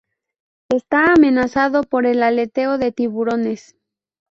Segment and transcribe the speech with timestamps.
[0.69, 3.77] Está amenazado por el aleteo de tiburones.